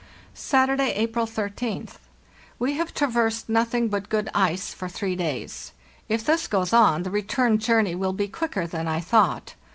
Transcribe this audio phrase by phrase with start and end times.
[0.33, 1.97] "Saturday, April 13th.
[2.57, 5.73] We have traversed nothing but good ice for three days.
[6.09, 9.53] If this goes on, the return journey will be quicker than I thought.